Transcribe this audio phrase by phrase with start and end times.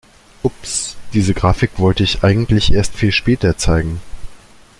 [0.41, 4.01] Ups, diese Grafik wollte ich eigentlich erst viel später zeigen.